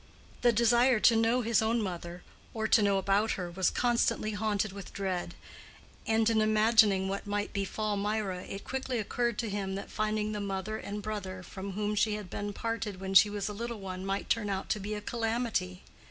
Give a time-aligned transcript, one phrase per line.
[0.41, 2.23] The desire to know his own mother,
[2.55, 5.35] or to know about her, was constantly haunted with dread;
[6.07, 10.41] and in imagining what might befall Mirah it quickly occurred to him that finding the
[10.41, 14.03] mother and brother from whom she had been parted when she was a little one
[14.03, 15.83] might turn out to be a calamity.